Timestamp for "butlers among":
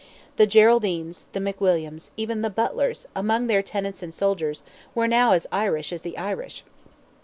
2.49-3.45